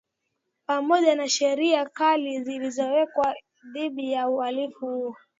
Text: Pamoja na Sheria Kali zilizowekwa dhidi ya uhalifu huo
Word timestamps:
Pamoja 0.65 1.15
na 1.15 1.29
Sheria 1.29 1.89
Kali 1.89 2.43
zilizowekwa 2.43 3.33
dhidi 3.73 4.11
ya 4.11 4.29
uhalifu 4.29 4.85
huo 4.85 5.15